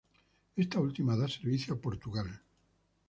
[0.63, 2.29] Esta última da servicio a Portugal.